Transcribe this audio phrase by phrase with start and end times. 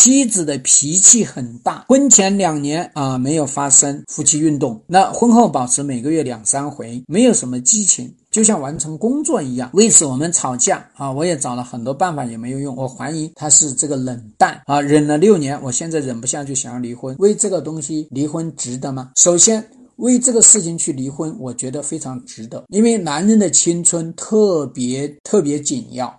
[0.00, 8.14] 妻子的脾气很大，婚前两年啊没有发生夫妻运动，那婚后保持每个月两三回，没有什么激情。
[8.30, 11.10] 就像完成工作一样，为此我们吵架啊！
[11.10, 19.10] 我也找了很多办法也没有用，我怀疑他是这个冷淡啊，忍了六年，我现在忍不下去想要离婚，为这个东西离婚值得吗？
[19.16, 26.14] 首先为这个事情去离婚，我觉得非常值得，因为男人的青春特别特别紧要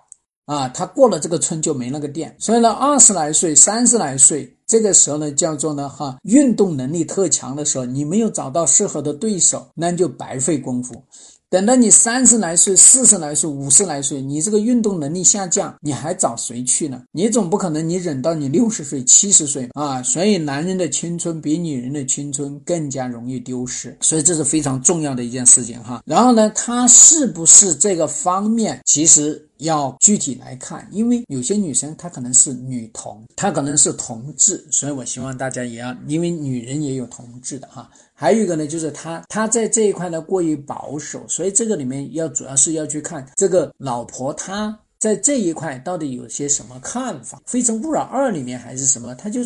[0.50, 11.00] 啊，他过了这个春就没那个电，所以呢，二十来岁、三十来岁这个时候呢，叫做呢哈，运动能力特强的时候，你没有找到适合的对手，那就白费功夫。
[11.48, 17.02] 等到你三十来岁、四十来岁、五十来岁，你这个运动能力下降，你还找谁去呢？
[17.12, 20.00] 你总不可能你忍到你六十岁、七十岁啊！
[20.02, 26.02] 所以男人的青春比女人的青春更加容易丢失，所以这是非常重要的一件事情哈。
[26.06, 37.90] 然后呢，他是不是这个方面，其实要具体来看，因为有些女生她可能是女同，她可能是同志，所以我希望大家也要，因为女人也有同志的哈。
[38.14, 47.38] 还有一个呢，就是她她在这一块呢过于保守，所以这个里面要主要是要去看这个老婆她在这一块到底有些什么看法。
[47.46, 49.40] 《非诚勿扰二》里面还是什么，他就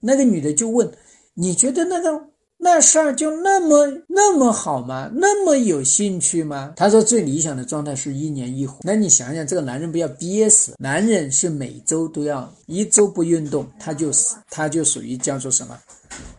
[0.00, 0.90] 那个女的就问，
[1.34, 2.10] 你觉得那个
[2.58, 5.10] 那事儿就那么那么好吗？
[5.14, 6.72] 那么有兴趣吗？
[6.76, 8.78] 他说最理想的状态是一年一回。
[8.82, 14.10] 那你想想，这个男人不要憋死，男人是每周都要一周不运动，他就
[14.48, 15.78] 他就属于叫做什么？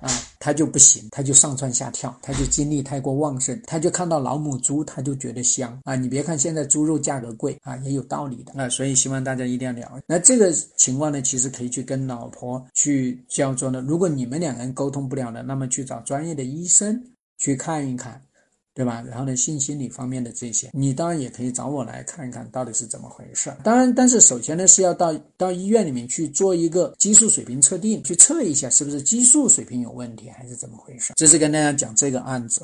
[0.02, 0.10] 啊，
[0.46, 5.96] 他就不行，他就上蹿下跳，他就精力太过旺盛，他就看到老母猪，他就觉得香啊。
[5.96, 8.70] 你别看现在猪肉价格贵啊，也有道理的啊。
[8.70, 10.00] 所以希望大家一定要聊。
[10.06, 17.04] 那这个情况呢，其实可以去跟老婆去叫做呢，如果你们两个人沟通不了的，那么去找专业的医生
[17.40, 18.22] 去看一看。
[18.76, 19.02] 对吧？
[19.10, 23.52] 然后呢，性心理方面的这些，你当然也可以找我来看一看到底是怎么回事。
[23.64, 31.14] 当然，但是首先呢，是要到到医院里面去做一个激素水平测定，去测一下是不是激素水平有问题，还是怎么回事。
[31.16, 32.62] 这是跟大家讲这个案子。